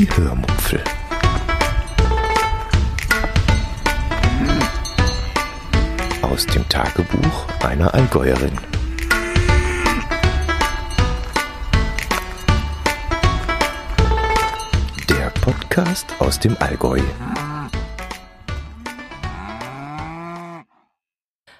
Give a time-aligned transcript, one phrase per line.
[0.00, 0.82] Die Hörmupfel.
[6.22, 8.56] Aus dem Tagebuch einer Allgäuerin.
[15.10, 17.00] Der Podcast aus dem Allgäu.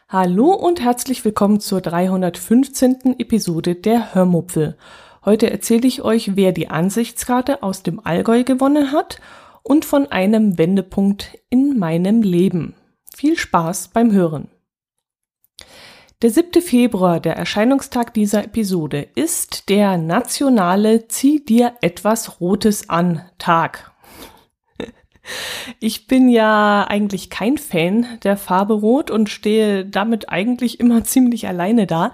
[0.08, 3.16] Hallo und herzlich willkommen zur 315.
[3.18, 4.78] Episode der Hörmupfel.
[5.24, 9.20] Heute erzähle ich euch, wer die Ansichtskarte aus dem Allgäu gewonnen hat
[9.62, 12.74] und von einem Wendepunkt in meinem Leben.
[13.14, 14.48] Viel Spaß beim Hören.
[16.22, 16.62] Der 7.
[16.62, 23.92] Februar, der Erscheinungstag dieser Episode, ist der nationale Zieh dir etwas Rotes an Tag.
[25.80, 31.46] Ich bin ja eigentlich kein Fan der Farbe Rot und stehe damit eigentlich immer ziemlich
[31.46, 32.12] alleine da.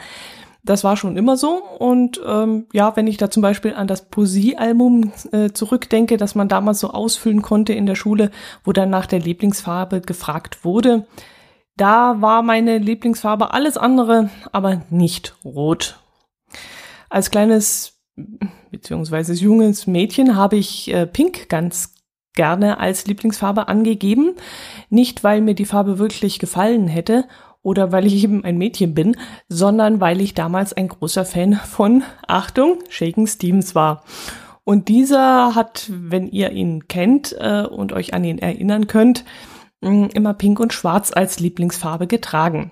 [0.66, 1.62] Das war schon immer so.
[1.78, 6.48] Und ähm, ja, wenn ich da zum Beispiel an das Poesiealbum äh, zurückdenke, das man
[6.48, 8.30] damals so ausfüllen konnte in der Schule,
[8.64, 11.06] wo dann nach der Lieblingsfarbe gefragt wurde,
[11.76, 16.00] da war meine Lieblingsfarbe alles andere, aber nicht rot.
[17.08, 17.96] Als kleines
[18.70, 21.94] beziehungsweise junges Mädchen habe ich äh, Pink ganz
[22.34, 24.34] gerne als Lieblingsfarbe angegeben.
[24.90, 27.24] Nicht, weil mir die Farbe wirklich gefallen hätte
[27.66, 29.16] oder weil ich eben ein Mädchen bin,
[29.48, 34.04] sondern weil ich damals ein großer Fan von, Achtung, Shaken Stevens war.
[34.62, 39.24] Und dieser hat, wenn ihr ihn kennt äh, und euch an ihn erinnern könnt,
[39.80, 42.70] mh, immer Pink und Schwarz als Lieblingsfarbe getragen.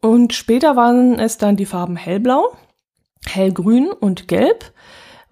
[0.00, 2.56] Und später waren es dann die Farben Hellblau,
[3.26, 4.72] Hellgrün und Gelb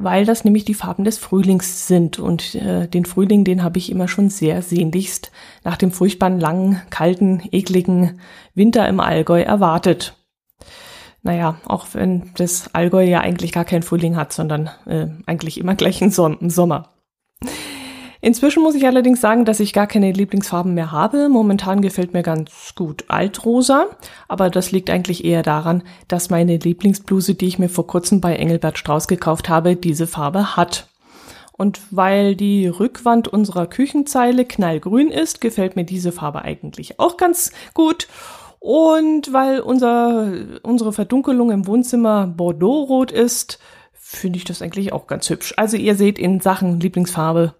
[0.00, 2.18] weil das nämlich die Farben des Frühlings sind.
[2.18, 5.30] Und äh, den Frühling, den habe ich immer schon sehr sehnlichst
[5.62, 8.18] nach dem furchtbaren langen, kalten, ekligen
[8.54, 10.16] Winter im Allgäu erwartet.
[11.22, 15.74] Naja, auch wenn das Allgäu ja eigentlich gar keinen Frühling hat, sondern äh, eigentlich immer
[15.74, 16.88] gleich einen, Son Sommer.
[18.22, 21.30] Inzwischen muss ich allerdings sagen, dass ich gar keine Lieblingsfarben mehr habe.
[21.30, 23.86] Momentan gefällt mir ganz gut Altrosa,
[24.28, 28.36] aber das liegt eigentlich eher daran, dass meine Lieblingsbluse, die ich mir vor kurzem bei
[28.36, 30.86] Engelbert Strauß gekauft habe, diese Farbe hat.
[31.52, 37.52] Und weil die Rückwand unserer Küchenzeile knallgrün ist, gefällt mir diese Farbe eigentlich auch ganz
[37.74, 38.06] gut.
[38.58, 40.32] Und weil unser,
[40.62, 43.58] unsere Verdunkelung im Wohnzimmer Bordeaux-rot ist,
[43.92, 45.54] finde ich das eigentlich auch ganz hübsch.
[45.56, 47.54] Also ihr seht in Sachen Lieblingsfarbe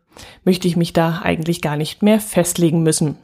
[0.44, 3.16] möchte ich mich da eigentlich gar nicht mehr festlegen müssen.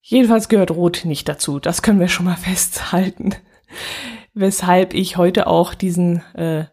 [0.00, 3.34] Jedenfalls gehört Rot nicht dazu, das können wir schon mal festhalten.
[4.34, 6.66] Weshalb ich heute auch diesen äh,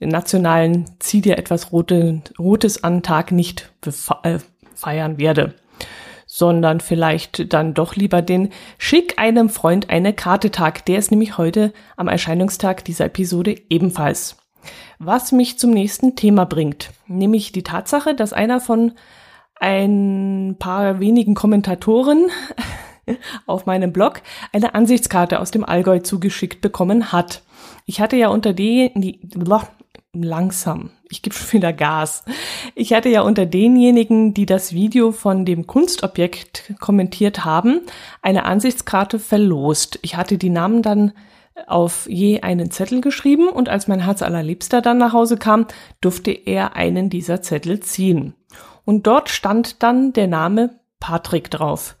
[0.00, 3.72] nationalen Zieh dir etwas Rote, Rotes an Tag nicht
[4.22, 4.38] äh,
[4.74, 5.54] feiern werde,
[6.26, 10.84] sondern vielleicht dann doch lieber den Schick einem Freund eine Karte Tag.
[10.86, 14.43] Der ist nämlich heute am Erscheinungstag dieser Episode ebenfalls.
[14.98, 18.92] Was mich zum nächsten Thema bringt, nämlich die Tatsache, dass einer von
[19.60, 22.26] ein paar wenigen Kommentatoren
[23.46, 27.42] auf meinem Blog eine Ansichtskarte aus dem Allgäu zugeschickt bekommen hat.
[27.86, 29.20] Ich hatte ja unter die, die
[30.14, 32.24] langsam, ich gebe schon wieder Gas.
[32.74, 37.80] Ich hatte ja unter denjenigen, die das Video von dem Kunstobjekt kommentiert haben,
[38.22, 39.98] eine Ansichtskarte verlost.
[40.02, 41.12] Ich hatte die Namen dann
[41.66, 45.66] auf je einen Zettel geschrieben und als mein Herz allerliebster dann nach Hause kam,
[46.00, 48.34] durfte er einen dieser Zettel ziehen.
[48.84, 51.96] Und dort stand dann der Name Patrick drauf.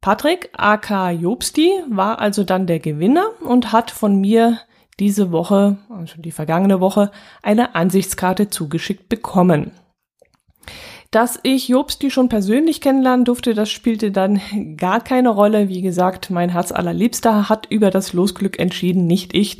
[0.00, 4.58] Patrick aka Jobsti war also dann der Gewinner und hat von mir
[5.00, 7.10] diese Woche, also die vergangene Woche,
[7.42, 9.72] eine Ansichtskarte zugeschickt bekommen.
[11.10, 14.40] Dass ich Jobsti schon persönlich kennenlernen durfte, das spielte dann
[14.76, 15.68] gar keine Rolle.
[15.68, 19.58] Wie gesagt, mein Herz allerliebster hat über das Losglück entschieden, nicht ich.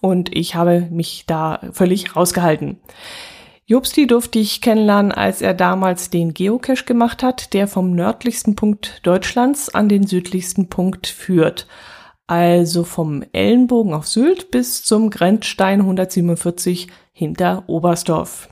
[0.00, 2.78] Und ich habe mich da völlig rausgehalten.
[3.66, 9.00] Jobsti durfte ich kennenlernen, als er damals den Geocache gemacht hat, der vom nördlichsten Punkt
[9.04, 11.66] Deutschlands an den südlichsten Punkt führt.
[12.26, 18.50] Also vom Ellenbogen auf Sylt bis zum Grenzstein 147 hinter Oberstdorf.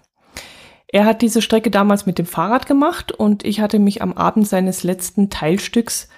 [0.92, 4.46] Er hat diese Strecke damals mit dem Fahrrad gemacht und ich hatte mich am Abend
[4.46, 6.10] seines letzten Teilstücks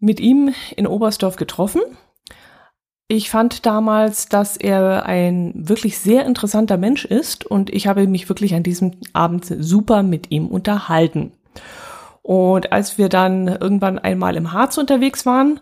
[0.00, 1.80] mit ihm in Oberstdorf getroffen.
[3.06, 8.28] Ich fand damals, dass er ein wirklich sehr interessanter Mensch ist und ich habe mich
[8.28, 11.32] wirklich an diesem Abend super mit ihm unterhalten.
[12.22, 15.60] Und als wir dann irgendwann einmal im Harz unterwegs waren,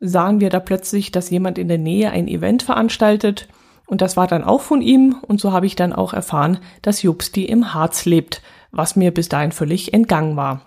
[0.00, 3.46] sahen wir da plötzlich, dass jemand in der Nähe ein Event veranstaltet
[3.90, 7.02] und das war dann auch von ihm und so habe ich dann auch erfahren, dass
[7.02, 8.40] Jupsti im Harz lebt,
[8.70, 10.62] was mir bis dahin völlig entgangen war.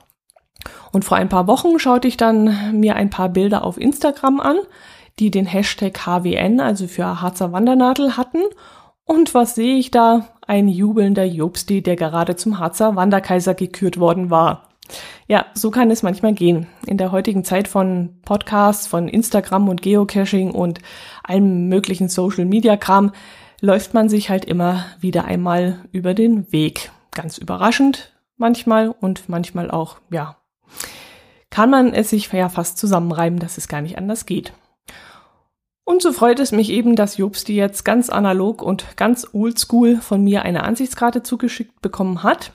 [0.91, 4.57] Und vor ein paar Wochen schaute ich dann mir ein paar Bilder auf Instagram an,
[5.19, 8.41] die den Hashtag HWN, also für Harzer Wandernadel hatten.
[9.05, 10.27] Und was sehe ich da?
[10.47, 14.69] ein jubelnder Jobsti, der gerade zum Harzer Wanderkaiser gekürt worden war.
[15.27, 16.67] Ja, so kann es manchmal gehen.
[16.85, 20.79] In der heutigen Zeit von Podcasts, von Instagram und Geocaching und
[21.23, 23.11] allem möglichen Social Media Kram
[23.61, 26.91] läuft man sich halt immer wieder einmal über den Weg.
[27.11, 30.37] Ganz überraschend manchmal und manchmal auch, ja,
[31.49, 34.53] kann man es sich ja fast zusammenreiben, dass es gar nicht anders geht.
[35.85, 40.23] Und so freut es mich eben, dass Jobsti jetzt ganz analog und ganz oldschool von
[40.23, 42.53] mir eine Ansichtskarte zugeschickt bekommen hat.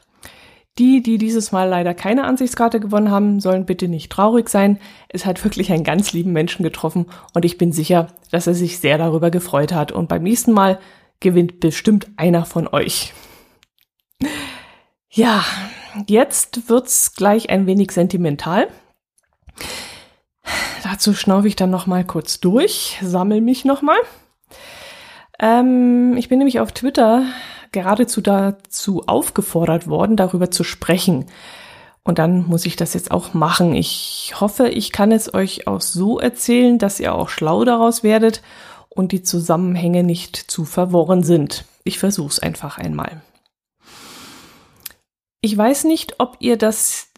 [0.79, 4.79] Die, die dieses Mal leider keine Ansichtskarte gewonnen haben, sollen bitte nicht traurig sein.
[5.09, 8.79] Es hat wirklich einen ganz lieben Menschen getroffen und ich bin sicher, dass er sich
[8.79, 9.91] sehr darüber gefreut hat.
[9.91, 10.79] Und beim nächsten Mal
[11.19, 13.13] gewinnt bestimmt einer von euch.
[15.11, 15.45] Ja,
[16.07, 18.69] jetzt wird's gleich ein wenig sentimental.
[20.85, 23.99] Dazu schnaufe ich dann noch mal kurz durch, sammel mich noch mal.
[25.41, 27.25] Ähm, ich bin nämlich auf Twitter
[27.73, 31.27] geradezu dazu aufgefordert worden, darüber zu sprechen.
[32.03, 33.75] Und dann muss ich das jetzt auch machen.
[33.75, 38.43] Ich hoffe, ich kann es euch auch so erzählen, dass ihr auch schlau daraus werdet
[38.89, 41.67] und die Zusammenhänge nicht zu verworren sind.
[41.85, 43.21] Ich versuche es einfach einmal.
[45.41, 47.09] Ich weiß nicht, ob ihr das,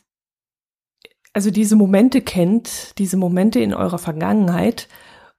[1.32, 4.88] also diese Momente kennt, diese Momente in eurer Vergangenheit,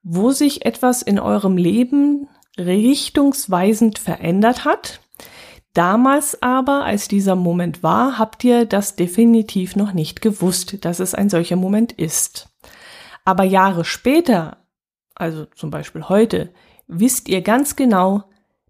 [0.01, 5.01] wo sich etwas in eurem Leben richtungsweisend verändert hat.
[5.73, 11.15] Damals aber, als dieser Moment war, habt ihr das definitiv noch nicht gewusst, dass es
[11.15, 12.49] ein solcher Moment ist.
[13.23, 14.57] Aber Jahre später,
[15.15, 16.49] also zum Beispiel heute,
[16.87, 18.23] wisst ihr ganz genau,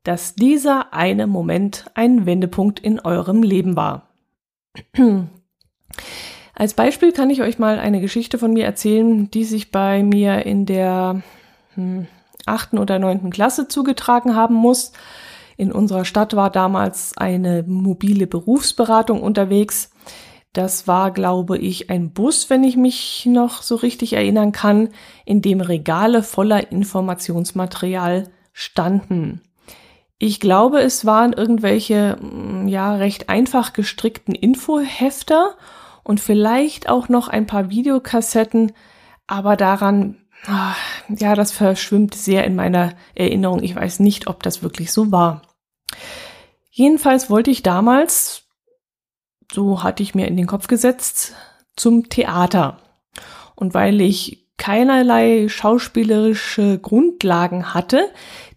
[0.04, 4.10] dass dieser eine Moment ein Wendepunkt in eurem Leben war.
[6.54, 10.46] Als Beispiel kann ich euch mal eine Geschichte von mir erzählen, die sich bei mir
[10.46, 11.24] in der
[11.74, 12.08] hm,
[12.48, 14.92] achten oder neunten Klasse zugetragen haben muss.
[15.58, 19.92] In unserer Stadt war damals eine mobile Berufsberatung unterwegs.
[20.54, 24.90] Das war, glaube ich, ein Bus, wenn ich mich noch so richtig erinnern kann,
[25.26, 29.42] in dem Regale voller Informationsmaterial standen.
[30.18, 35.56] Ich glaube, es waren irgendwelche, mm, ja, recht einfach gestrickten Infohefter
[36.04, 38.74] und vielleicht auch noch ein paar Videokassetten,
[39.26, 40.18] aber daran
[40.48, 43.62] ja, das verschwimmt sehr in meiner Erinnerung.
[43.64, 45.44] Ich weiß nicht, ob das wirklich so war.
[46.70, 48.44] Jedenfalls wollte ich damals,
[49.52, 51.36] so hatte ich mir in den Kopf gesetzt,
[51.76, 52.78] zum Theater.
[53.56, 58.10] Und weil ich keinerlei schauspielerische Grundlagen hatte,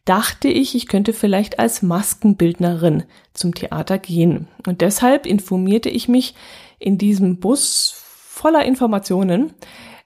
[0.04, 4.48] dachte ich, ich könnte vielleicht als Maskenbildnerin zum Theater gehen.
[4.66, 6.34] Und deshalb informierte ich mich
[6.78, 9.54] in diesem Bus voller Informationen,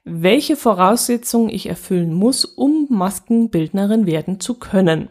[0.09, 5.09] welche Voraussetzungen ich erfüllen muss, um Maskenbildnerin werden zu können.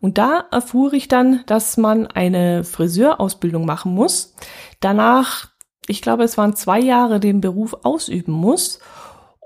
[0.00, 4.34] Und da erfuhr ich dann, dass man eine Friseurausbildung machen muss,
[4.80, 5.48] danach,
[5.86, 8.80] ich glaube, es waren zwei Jahre den Beruf ausüben muss,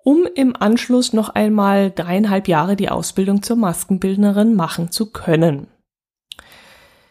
[0.03, 5.67] um im Anschluss noch einmal dreieinhalb Jahre die Ausbildung zur Maskenbildnerin machen zu können.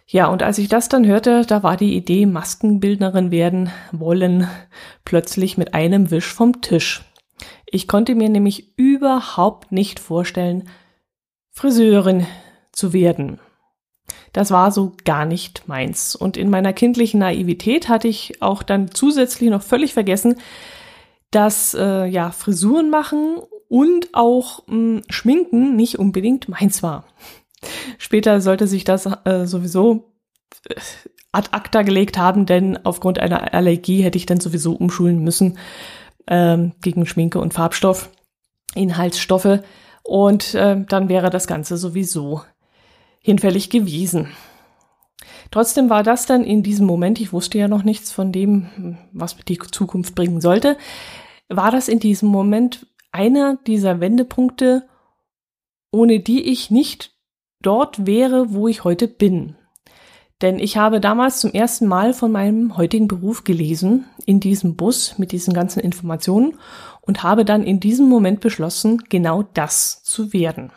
[0.07, 4.47] Ja, und als ich das dann hörte, da war die Idee, Maskenbildnerin werden wollen,
[5.03, 7.03] plötzlich mit einem Wisch vom Tisch.
[7.75, 10.69] Ich konnte mir nämlich überhaupt nicht vorstellen,
[11.51, 12.25] Friseurin
[12.72, 13.42] zu werden.
[14.31, 16.15] Das war so gar nicht meins.
[16.15, 20.38] Und in meiner kindlichen Naivität hatte ich auch dann zusätzlich noch völlig vergessen,
[21.32, 27.03] dass äh, ja Frisuren machen und auch mh, hm, Schminken nicht unbedingt meins war.
[27.98, 30.13] Später sollte sich das äh, sowieso
[30.70, 30.75] äh,
[31.34, 35.58] ad acta gelegt haben, denn aufgrund einer Allergie hätte ich dann sowieso umschulen müssen
[36.27, 38.10] ähm, gegen Schminke und Farbstoff,
[38.74, 39.60] Inhaltsstoffe
[40.03, 42.41] und äh, dann wäre das Ganze sowieso
[43.20, 44.29] hinfällig gewesen.
[45.51, 49.36] Trotzdem war das dann in diesem Moment, ich wusste ja noch nichts von dem, was
[49.48, 50.77] die Zukunft bringen sollte,
[51.50, 54.88] war das in diesem Moment einer dieser Wendepunkte,
[55.91, 57.15] ohne die ich nicht
[57.62, 59.55] dort wäre, wo ich heute bin.
[60.42, 65.18] Denn ich habe damals zum ersten Mal von meinem heutigen Beruf gelesen, in diesem Bus
[65.18, 66.58] mit diesen ganzen Informationen
[67.01, 70.72] und habe dann in diesem Moment beschlossen, genau das zu werden.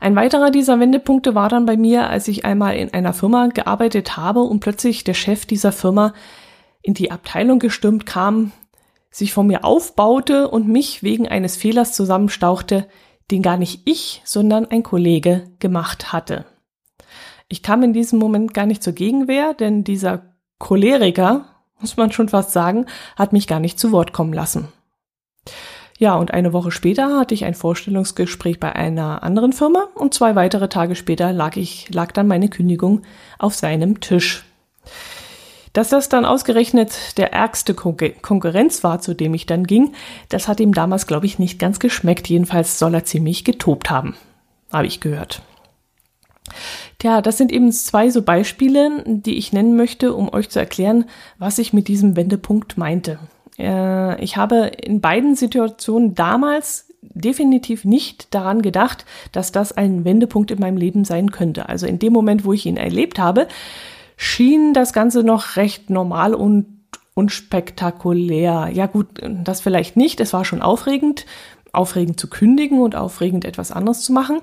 [0.00, 4.18] Ein weiterer dieser Wendepunkte war dann bei mir, als ich einmal in einer Firma gearbeitet
[4.18, 6.12] habe und plötzlich der Chef dieser Firma
[6.82, 8.52] in die Abteilung gestürmt kam,
[9.10, 12.86] sich von mir aufbaute und mich wegen eines Fehlers zusammenstauchte,
[13.30, 16.44] den gar nicht ich, sondern ein Kollege gemacht hatte.
[17.48, 20.22] Ich kam in diesem Moment gar nicht zur Gegenwehr, denn dieser
[20.58, 21.44] Choleriker,
[21.80, 22.86] muss man schon fast sagen,
[23.16, 24.68] hat mich gar nicht zu Wort kommen lassen.
[25.98, 30.34] Ja, und eine Woche später hatte ich ein Vorstellungsgespräch bei einer anderen Firma und zwei
[30.34, 33.02] weitere Tage später lag ich, lag dann meine Kündigung
[33.38, 34.44] auf seinem Tisch.
[35.72, 39.92] Dass das dann ausgerechnet der ärgste Kon Konkurrenz war, zu dem ich dann ging,
[40.28, 42.28] das hat ihm damals, glaube ich, nicht ganz geschmeckt.
[42.28, 44.16] Jedenfalls soll er ziemlich getobt haben,
[44.72, 45.42] habe ich gehört.
[46.98, 51.04] Tja, das sind eben zwei so Beispiele, die ich nennen möchte, um euch zu erklären,
[51.38, 53.18] was ich mit diesem Wendepunkt meinte.
[53.58, 60.50] Äh, ich habe in beiden Situationen damals definitiv nicht daran gedacht, dass das ein Wendepunkt
[60.50, 61.68] in meinem Leben sein könnte.
[61.68, 63.46] Also in dem Moment, wo ich ihn erlebt habe,
[64.16, 66.66] schien das Ganze noch recht normal und
[67.14, 68.70] unspektakulär.
[68.72, 70.20] Ja gut, das vielleicht nicht.
[70.20, 71.26] Es war schon aufregend,
[71.72, 74.40] aufregend zu kündigen und aufregend etwas anderes zu machen.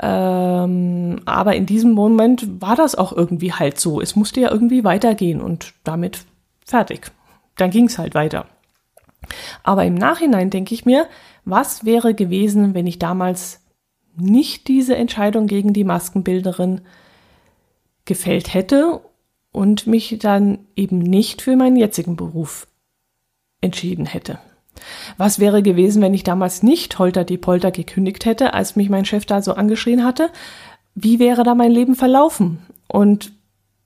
[0.00, 4.00] Ähm, aber in diesem Moment war das auch irgendwie halt so.
[4.00, 6.24] Es musste ja irgendwie weitergehen und damit
[6.64, 7.12] fertig
[7.56, 8.46] dann ging es halt weiter.
[9.62, 11.06] Aber im Nachhinein denke ich mir,
[11.44, 13.60] was wäre gewesen, wenn ich damals
[14.16, 16.82] nicht diese Entscheidung gegen die Maskenbilderin
[18.04, 19.00] gefällt hätte
[19.52, 22.66] und mich dann eben nicht für meinen jetzigen Beruf
[23.60, 24.38] entschieden hätte.
[25.16, 29.04] Was wäre gewesen, wenn ich damals nicht Holter die Polter gekündigt hätte, als mich mein
[29.04, 30.30] Chef da so angeschrien hatte?
[30.94, 32.58] Wie wäre da mein Leben verlaufen?
[32.88, 33.32] Und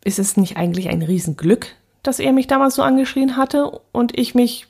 [0.04, 4.34] ist es nicht eigentlich ein Riesenglück, dass er mich damals so angeschrien hatte und ich
[4.34, 4.68] mich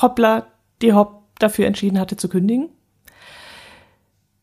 [0.00, 0.46] hoppla,
[0.80, 2.70] die hopp dafür entschieden hatte zu kündigen.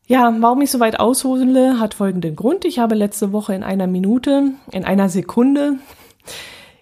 [0.06, 2.64] Ja, warum ich so weit aushole, hat folgenden Grund.
[2.64, 5.78] Ich habe letzte Woche in einer Minute, in einer Sekunde,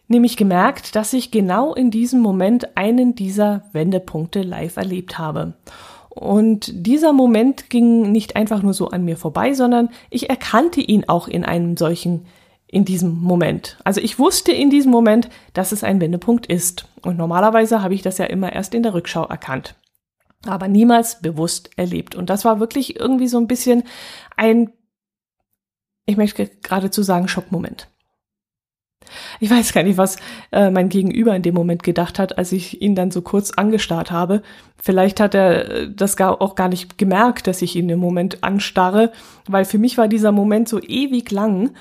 [0.08, 5.54] nämlich gemerkt, dass ich genau in diesem Moment einen dieser Wendepunkte live erlebt habe.
[6.08, 11.04] Und dieser Moment ging nicht einfach nur so an mir vorbei, sondern ich erkannte ihn
[11.06, 12.26] auch in einem solchen
[12.66, 13.78] in diesem Moment.
[13.84, 16.86] Also ich wusste in diesem Moment, dass es ein Wendepunkt ist.
[17.02, 19.74] Und normalerweise habe ich das ja immer erst in der Rückschau erkannt.
[20.44, 22.14] Aber niemals bewusst erlebt.
[22.14, 23.84] Und das war wirklich irgendwie so ein bisschen
[24.36, 24.70] ein,
[26.04, 27.88] ich möchte geradezu sagen, Schockmoment.
[29.40, 30.16] Ich weiß gar nicht, was
[30.52, 34.10] äh, mein Gegenüber in dem Moment gedacht hat, als ich ihn dann so kurz angestarrt
[34.10, 34.42] habe.
[34.80, 38.44] Vielleicht hat er äh, das gar, auch gar nicht gemerkt, dass ich ihn im Moment
[38.44, 39.12] anstarre,
[39.46, 41.72] weil für mich war dieser Moment so ewig lang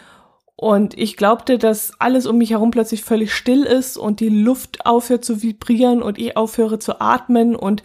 [0.59, 4.87] und ich glaubte, dass alles um mich herum plötzlich völlig still ist und die Luft
[4.87, 7.55] aufhört zu vibrieren und ich aufhöre zu atmen.
[7.55, 7.83] Und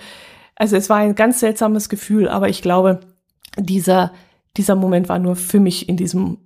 [0.56, 3.00] also es war ein ganz seltsames Gefühl, aber ich glaube,
[3.58, 4.12] dieser,
[4.56, 6.38] dieser Moment war nur für mich in diesem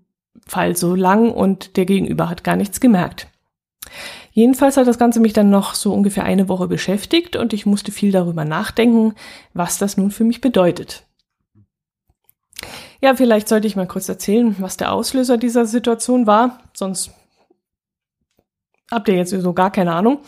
[0.46, 3.28] Fall so lang und der Gegenüber hat gar nichts gemerkt.
[4.32, 7.90] Jedenfalls hat das Ganze mich dann noch so ungefähr eine Woche beschäftigt und ich musste
[7.90, 9.14] viel darüber nachdenken,
[9.54, 11.04] was das nun für mich bedeutet.
[13.00, 17.10] Ja, vielleicht sollte ich mal kurz erzählen, was der Auslöser dieser Situation war, sonst
[18.90, 20.18] habt ihr jetzt so gar keine Ahnung.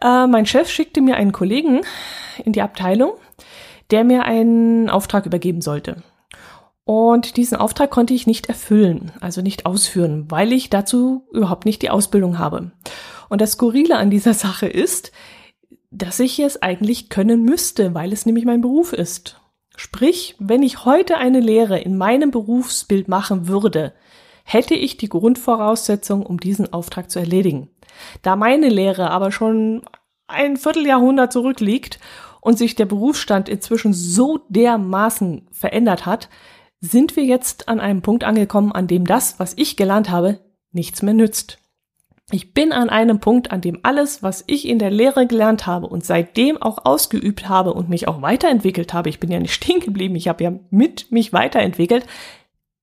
[0.00, 1.82] Äh, mein Chef schickte mir einen Kollegen
[2.44, 3.14] in die Abteilung,
[3.90, 6.02] der mir einen Auftrag übergeben sollte.
[6.84, 11.82] Und diesen Auftrag konnte ich nicht erfüllen, also nicht ausführen, weil ich dazu überhaupt nicht
[11.82, 12.72] die Ausbildung habe.
[13.28, 15.12] Und das Skurrile an dieser Sache ist,
[15.90, 19.40] dass ich es eigentlich können müsste, weil es nämlich mein Beruf ist.
[19.76, 23.94] Sprich, wenn ich heute eine Lehre in meinem Berufsbild machen würde,
[24.44, 27.70] hätte ich die Grundvoraussetzung, um diesen Auftrag zu erledigen.
[28.22, 29.82] Da meine Lehre aber schon
[30.26, 32.00] ein Vierteljahrhundert zurückliegt
[32.40, 36.28] und sich der Berufsstand inzwischen so dermaßen verändert hat,
[36.82, 40.40] sind wir jetzt an einem Punkt angekommen, an dem das, was ich gelernt habe,
[40.72, 41.58] nichts mehr nützt.
[42.32, 45.86] Ich bin an einem Punkt, an dem alles, was ich in der Lehre gelernt habe
[45.86, 49.80] und seitdem auch ausgeübt habe und mich auch weiterentwickelt habe, ich bin ja nicht stehen
[49.80, 52.04] geblieben, ich habe ja mit mich weiterentwickelt,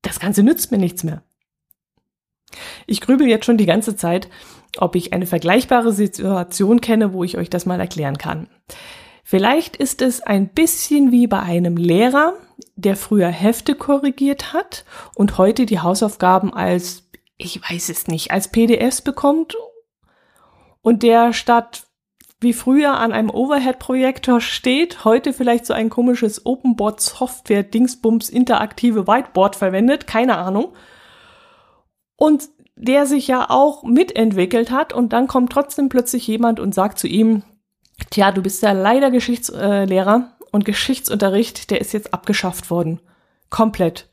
[0.02, 1.22] das Ganze nützt mir nichts mehr.
[2.88, 4.30] Ich grübel jetzt schon die ganze Zeit,
[4.78, 8.48] ob ich eine vergleichbare Situation kenne, wo ich euch das mal erklären kann.
[9.24, 12.34] Vielleicht ist es ein bisschen wie bei einem Lehrer,
[12.82, 17.10] der früher Hefte korrigiert hat und heute die Hausaufgaben als
[17.40, 19.56] ich weiß es nicht, als PDFs bekommt
[20.82, 21.84] und der statt
[22.42, 30.08] wie früher an einem Overhead-Projektor steht, heute vielleicht so ein komisches Openboard-Software-Dingsbums interaktive Whiteboard verwendet,
[30.08, 30.74] keine Ahnung.
[32.16, 36.98] Und der sich ja auch mitentwickelt hat und dann kommt trotzdem plötzlich jemand und sagt
[36.98, 37.44] zu ihm,
[38.10, 43.00] tja, du bist ja leider Geschichtslehrer und Geschichtsunterricht, der ist jetzt abgeschafft worden.
[43.50, 44.10] Komplett.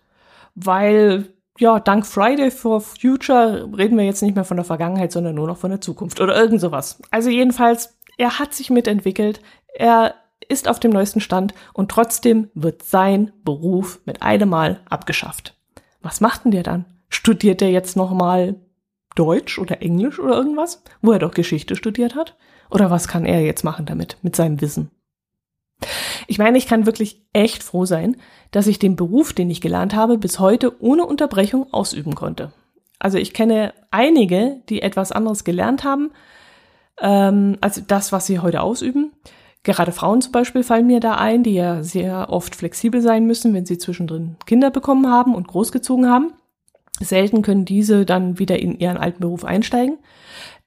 [0.54, 5.34] Weil ja, dank Friday for Future reden wir jetzt nicht mehr von der Vergangenheit, sondern
[5.34, 7.00] nur noch von der Zukunft oder irgend sowas.
[7.10, 9.40] Also jedenfalls, er hat sich mitentwickelt,
[9.74, 10.14] er
[10.48, 15.56] ist auf dem neuesten Stand und trotzdem wird sein Beruf mit einem Mal abgeschafft.
[16.02, 16.84] Was macht denn der dann?
[17.08, 18.56] Studiert er jetzt nochmal
[19.14, 22.36] Deutsch oder Englisch oder irgendwas, wo er doch Geschichte studiert hat?
[22.70, 24.90] Oder was kann er jetzt machen damit, mit seinem Wissen?
[26.26, 28.16] Ich meine, ich kann wirklich echt froh sein,
[28.50, 32.52] dass ich den Beruf, den ich gelernt habe, bis heute ohne Unterbrechung ausüben konnte.
[32.98, 36.10] Also ich kenne einige, die etwas anderes gelernt haben,
[37.00, 39.12] ähm, als das, was sie heute ausüben.
[39.62, 43.52] Gerade Frauen zum Beispiel fallen mir da ein, die ja sehr oft flexibel sein müssen,
[43.52, 46.32] wenn sie zwischendrin Kinder bekommen haben und großgezogen haben.
[47.00, 49.98] Selten können diese dann wieder in ihren alten Beruf einsteigen.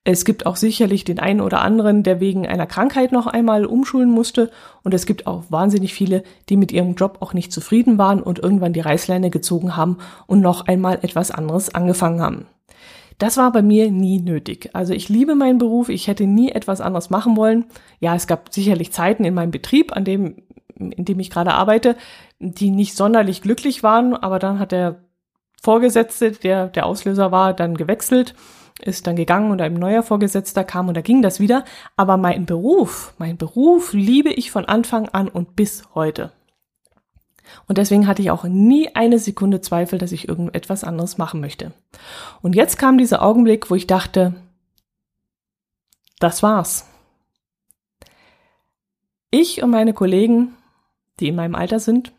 [0.06, 4.10] Es gibt auch sicherlich den einen oder anderen, der wegen einer Krankheit noch einmal umschulen
[4.10, 4.50] musste.
[4.84, 8.40] Und es gibt auch wahnsinnig viele, die mit ihrem Job auch nicht zufrieden waren und
[8.40, 12.46] irgendwann die Reißleine gezogen haben und noch einmal etwas anderes angefangen haben.
[13.18, 14.70] Das war bei mir nie nötig.
[14.72, 17.66] Also ich liebe meinen Beruf, ich hätte nie etwas anderes machen wollen.
[18.00, 20.38] Ja, es gab sicherlich Zeiten in meinem Betrieb, an dem,
[20.76, 21.98] in dem ich gerade arbeite,
[22.40, 25.04] die nicht sonderlich glücklich waren, aber dann hat der
[25.62, 28.34] Vorgesetzte, der der Auslöser war, dann gewechselt,
[28.82, 31.66] ist dann gegangen und ein neuer Vorgesetzter kam und da ging das wieder.
[31.96, 36.32] Aber mein Beruf, mein Beruf liebe ich von Anfang an und bis heute.
[37.68, 41.72] Und deswegen hatte ich auch nie eine Sekunde Zweifel, dass ich irgendetwas anderes machen möchte.
[42.42, 44.36] Und jetzt kam dieser Augenblick, wo ich dachte,
[46.20, 46.88] das war's.
[49.32, 50.54] Ich und meine Kollegen,
[51.20, 52.12] die in meinem Alter sind,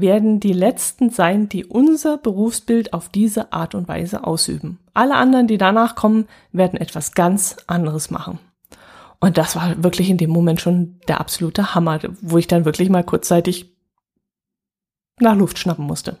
[0.00, 4.78] werden die Letzten sein, die unser Berufsbild auf diese Art und Weise ausüben.
[4.94, 8.38] Alle anderen, die danach kommen, werden etwas ganz anderes machen.
[9.20, 12.90] Und das war wirklich in dem Moment schon der absolute Hammer, wo ich dann wirklich
[12.90, 13.74] mal kurzzeitig
[15.20, 16.18] nach Luft schnappen musste.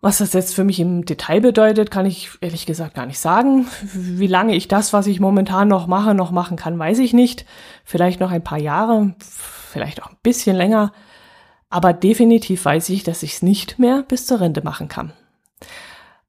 [0.00, 3.66] Was das jetzt für mich im Detail bedeutet, kann ich ehrlich gesagt gar nicht sagen.
[3.92, 7.44] Wie lange ich das, was ich momentan noch mache, noch machen kann, weiß ich nicht.
[7.84, 10.92] Vielleicht noch ein paar Jahre, vielleicht auch ein bisschen länger.
[11.68, 15.12] Aber definitiv weiß ich, dass ich es nicht mehr bis zur Rente machen kann.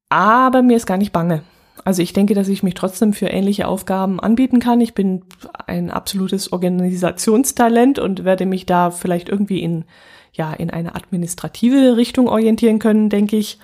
[0.10, 1.44] Aber mir ist gar nicht bange.
[1.84, 4.82] Also ich denke, dass ich mich trotzdem für ähnliche Aufgaben anbieten kann.
[4.82, 5.24] Ich bin
[5.68, 9.86] ein absolutes Organisationstalent und werde mich da vielleicht irgendwie in,
[10.34, 13.60] ja, in eine administrative Richtung orientieren können, denke ich.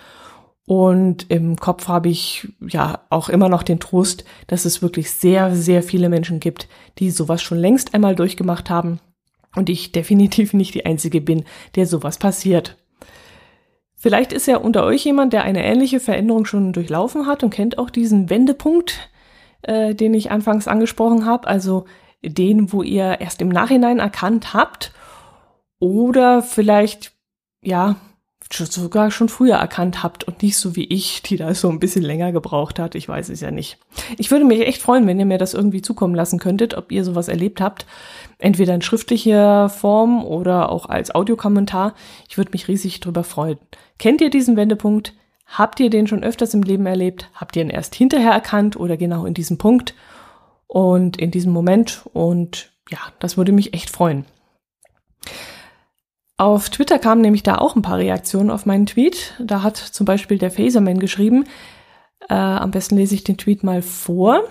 [0.66, 5.54] Und im Kopf habe ich ja auch immer noch den Trost, dass es wirklich sehr,
[5.54, 6.70] sehr viele Menschen gibt,
[7.00, 9.00] die sowas schon längst einmal durchgemacht haben
[9.56, 11.44] und ich definitiv nicht die Einzige bin,
[11.76, 12.78] der sowas passiert.
[13.96, 17.78] Vielleicht ist ja unter euch jemand, der eine ähnliche Veränderung schon durchlaufen hat und kennt
[17.78, 19.10] auch diesen Wendepunkt,
[19.62, 21.86] äh, den ich anfangs angesprochen habe, also
[22.22, 24.92] den, wo ihr erst im Nachhinein erkannt habt
[25.80, 27.14] oder vielleicht,
[27.62, 27.96] ja,
[28.54, 32.04] sogar schon früher erkannt habt und nicht so wie ich, die da so ein bisschen
[32.04, 32.96] länger gebraucht hat.
[32.96, 33.78] Ich weiß es ja nicht.
[34.18, 37.04] Ich würde mich echt freuen, wenn ihr mir das irgendwie zukommen lassen könntet, ob ihr
[37.04, 37.86] sowas erlebt habt.
[38.38, 41.96] Entweder in schriftlicher Form oder auch als Audiokommentar.
[42.30, 43.58] Ich würde mich riesig drüber freuen.
[43.98, 45.14] Kennt ihr diesen Wendepunkt?
[45.46, 47.30] Habt ihr den schon öfters im Leben erlebt?
[47.36, 49.94] Habt ihr ihn erst hinterher erkannt oder genau in diesem Punkt
[50.68, 52.04] und in diesem Moment?
[52.14, 54.26] Und ja, das würde mich echt freuen.
[56.38, 59.34] Auf Twitter kamen nämlich da auch ein paar Reaktionen auf meinen Tweet.
[59.40, 61.46] Da hat zum Beispiel der Phaserman geschrieben,
[62.30, 64.44] äh, am besten lese ich den Tweet mal vor.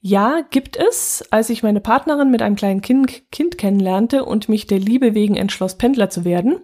[0.00, 1.24] Ja, gibt es.
[1.30, 5.36] Als ich meine Partnerin mit einem kleinen kind, kind kennenlernte und mich der Liebe wegen
[5.36, 6.60] entschloss, Pendler zu werden.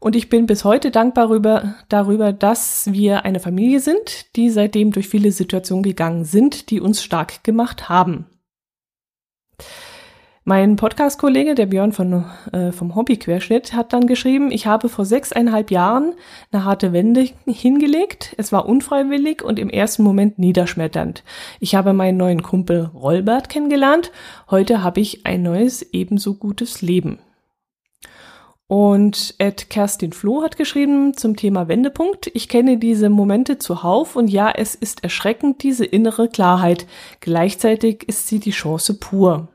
[0.00, 4.92] Und ich bin bis heute dankbar darüber, darüber, dass wir eine Familie sind, die seitdem
[4.92, 8.26] durch viele Situationen gegangen sind, die uns stark gemacht haben.
[10.48, 15.70] Mein Podcast-Kollege, der Björn von, äh, vom Hobbyquerschnitt, hat dann geschrieben, ich habe vor sechseinhalb
[15.70, 16.14] Jahren
[16.50, 18.34] eine harte Wende hingelegt.
[18.38, 21.22] Es war unfreiwillig und im ersten Moment niederschmetternd.
[21.60, 24.10] Ich habe meinen neuen Kumpel Rollbert kennengelernt.
[24.50, 27.18] Heute habe ich ein neues, ebenso gutes Leben.
[28.68, 32.30] Und Ed Kerstin Floh hat geschrieben zum Thema Wendepunkt.
[32.32, 36.86] Ich kenne diese Momente zuhauf und ja, es ist erschreckend, diese innere Klarheit.
[37.20, 39.48] Gleichzeitig ist sie die Chance pur.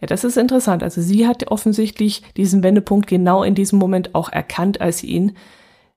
[0.00, 0.82] Ja, das ist interessant.
[0.82, 5.36] Also sie hat offensichtlich diesen Wendepunkt genau in diesem Moment auch erkannt, als sie ihn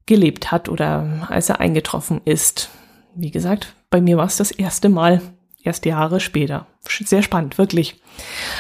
[0.06, 2.70] gelebt hat oder als er eingetroffen ist.
[3.16, 5.22] Wie gesagt, bei mir war es das erste Mal,
[5.64, 6.68] erst Jahre später.
[6.88, 8.02] Sehr spannend, wirklich.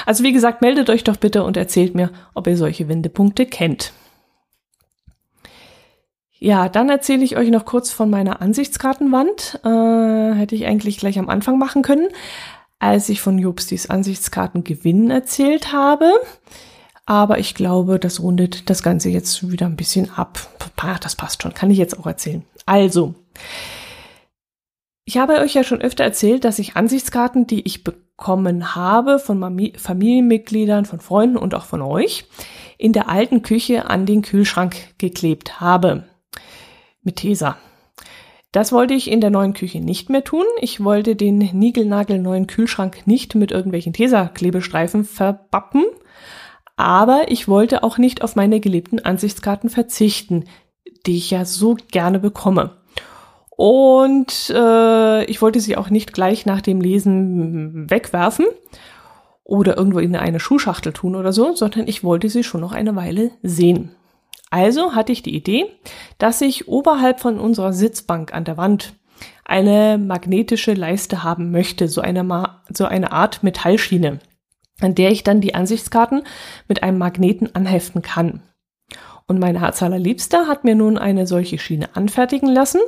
[0.05, 3.93] Also wie gesagt, meldet euch doch bitte und erzählt mir, ob ihr solche Wendepunkte kennt.
[6.37, 9.59] Ja, dann erzähle ich euch noch kurz von meiner Ansichtskartenwand.
[9.65, 12.07] Äh, hätte ich eigentlich gleich am Anfang machen können
[12.79, 16.11] als ich von Jobstis Ansichtskartengewinn erzählt habe.
[17.05, 20.39] Aber ich glaube, das rundet das Ganze jetzt wieder ein bisschen ab.
[21.01, 22.43] Das passt schon, kann ich jetzt auch erzählen.
[22.65, 23.15] Also,
[25.03, 29.39] ich habe euch ja schon öfter erzählt, dass ich Ansichtskarten, die ich bekommen habe von
[29.75, 32.25] Familienmitgliedern, von Freunden und auch von euch,
[32.77, 36.05] in der alten Küche an den Kühlschrank geklebt habe.
[37.01, 37.57] Mit Tesa.
[38.51, 40.45] Das wollte ich in der neuen Küche nicht mehr tun.
[40.59, 45.85] Ich wollte den niegelnagelneuen Kühlschrank nicht mit irgendwelchen Tesa-Klebestreifen verbappen.
[46.75, 50.45] Aber ich wollte auch nicht auf meine geliebten Ansichtskarten verzichten,
[51.05, 52.77] die ich ja so gerne bekomme.
[53.49, 58.45] Und äh, ich wollte sie auch nicht gleich nach dem Lesen wegwerfen
[59.43, 62.95] oder irgendwo in eine Schuhschachtel tun oder so, sondern ich wollte sie schon noch eine
[62.95, 63.91] Weile sehen.
[64.49, 65.65] Also hatte ich die Idee,
[66.17, 68.95] dass ich oberhalb von unserer Sitzbank an der Wand
[69.45, 74.19] eine magnetische Leiste haben möchte, so eine, Ma so eine Art Metallschiene,
[74.81, 76.23] an der ich dann die Ansichtskarten
[76.67, 78.41] mit einem Magneten anheften kann.
[79.27, 82.81] Und meine Herz allerliebste hat mir nun eine solche Schiene anfertigen lassen,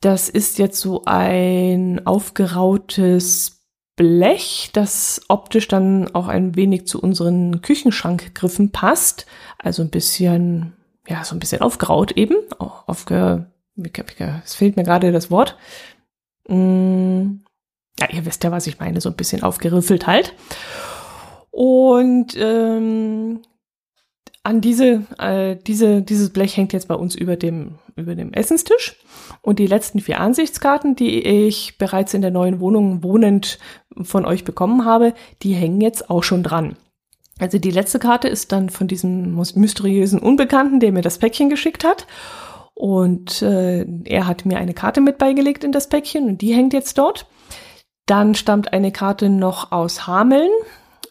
[0.00, 3.57] das ist jetzt so ein aufgerautes
[3.98, 9.26] Blech, das optisch dann auch ein wenig zu unseren Küchenschankgriffen passt.
[9.58, 10.72] Also ein bisschen,
[11.08, 12.36] ja, so ein bisschen aufgeraut eben.
[12.58, 13.50] Aufge,
[14.44, 15.58] es fehlt mir gerade das Wort.
[16.46, 17.40] Mm,
[17.98, 20.32] ja, ihr wisst ja, was ich meine, so ein bisschen aufgeriffelt halt.
[21.50, 23.40] Und ähm,
[24.48, 28.96] an diese, äh, diese, dieses Blech hängt jetzt bei uns über dem, über dem Essenstisch.
[29.42, 33.58] Und die letzten vier Ansichtskarten, die ich bereits in der neuen Wohnung wohnend
[34.00, 36.76] von euch bekommen habe, die hängen jetzt auch schon dran.
[37.38, 41.84] Also die letzte Karte ist dann von diesem mysteriösen Unbekannten, der mir das Päckchen geschickt
[41.84, 42.06] hat.
[42.72, 46.72] Und äh, er hat mir eine Karte mit beigelegt in das Päckchen und die hängt
[46.72, 47.26] jetzt dort.
[48.06, 50.50] Dann stammt eine Karte noch aus Hameln.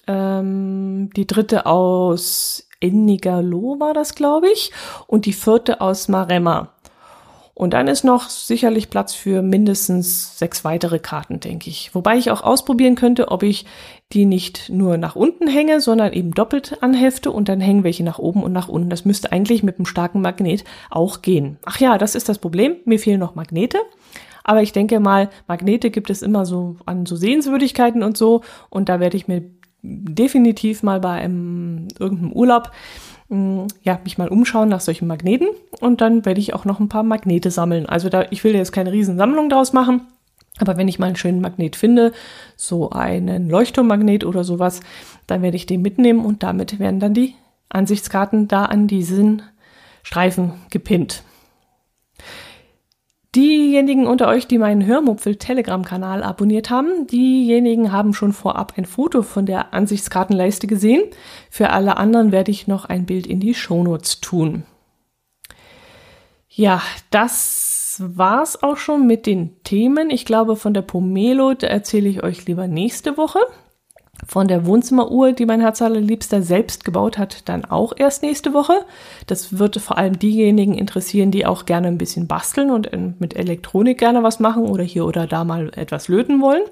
[0.08, 4.72] Ähm, die dritte aus Ennigerloh war das, glaube ich,
[5.08, 6.70] und die vierte aus Maremma.
[7.58, 11.96] Und dann ist noch sicherlich Platz für mindestens sechs weitere Karten, denke ich.
[11.96, 13.66] Wobei ich auch ausprobieren könnte, ob ich
[14.14, 18.20] die nicht nur nach unten hänge, sondern eben doppelt anhefte und dann hängen welche nach
[18.20, 18.92] oben und nach unten.
[18.92, 21.58] Das müsste eigentlich mit einem starken Magnet auch gehen.
[21.66, 22.76] Ach ja, das ist das Problem.
[22.86, 23.80] Mir fehlen noch Magnete.
[24.44, 28.44] Aber ich denke mal, Magnete gibt es immer so an so Sehenswürdigkeiten und so.
[28.70, 29.42] Und da werde ich mir
[29.88, 32.72] definitiv mal bei einem irgendeinem Urlaub
[33.30, 35.48] mm, ja, mich mal umschauen nach solchen Magneten
[35.80, 37.86] und dann werde ich auch noch ein paar Magnete sammeln.
[37.86, 40.02] Also da, ich will jetzt keine Riesensammlung daraus machen,
[40.60, 42.14] aber wenn ich mal einen schönen Magnet finde,
[42.56, 44.82] so einen Leuchtturmmagnet oder sowas,
[45.28, 47.36] dann werde ich den mitnehmen und damit werden dann die
[47.70, 49.42] Ansichtskarten da an diesen
[50.04, 51.24] Streifen gepinnt.
[53.78, 59.46] Diejenigen unter euch, die meinen Hörmupfel-Telegram-Kanal abonniert haben, diejenigen haben schon vorab ein Foto von
[59.46, 61.04] der Ansichtskartenleiste gesehen.
[61.52, 64.64] Für alle anderen werde ich noch ein Bild in die Shownotes tun.
[66.50, 70.10] Ja, das war's auch schon mit den Themen.
[70.10, 73.42] Ich glaube, von der Pomelo erzähle ich euch lieber nächste Woche
[74.28, 78.86] von der Wohnzimmeruhr, die mein Herz allerliebster selbst gebaut hat, dann auch erst nächste Woche.
[79.26, 83.98] Das wird vor allem diejenigen interessieren, die auch gerne ein bisschen basteln und mit Elektronik
[83.98, 86.64] gerne was machen oder hier oder da mal etwas löten wollen.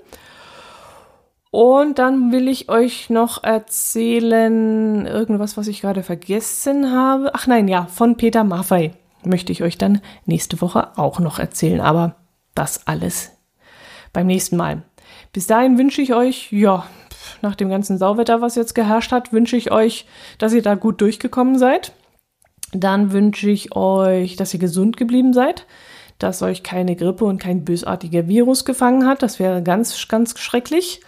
[1.49, 7.31] Und dann will ich euch noch erzählen, irgendwas, was ich gerade vergessen habe.
[7.33, 8.91] Ach nein, ja, von Peter Maffei
[9.23, 11.79] möchte ich euch dann nächste Woche auch noch erzählen.
[11.79, 12.17] Aber
[12.55, 13.31] das alles
[14.11, 14.83] beim nächsten Mal.
[15.31, 16.85] Bis dahin wünsche ich euch, ja,
[17.41, 20.05] nach dem ganzen Sauwetter, was jetzt geherrscht hat, wünsche ich euch,
[20.37, 21.93] dass ihr da gut durchgekommen seid.
[22.71, 25.65] Dann wünsche ich euch, dass ihr gesund geblieben seid,
[26.19, 29.23] dass euch keine Grippe und kein bösartiger Virus gefangen hat.
[29.23, 31.01] Das wäre ganz, ganz schrecklich.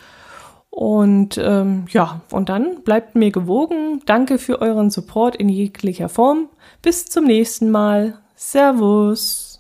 [0.70, 4.02] Und ähm, ja, und dann bleibt mir gewogen.
[4.06, 6.50] Danke für euren Support in jeglicher Form.
[6.82, 8.20] Bis zum nächsten Mal.
[8.36, 9.57] Servus.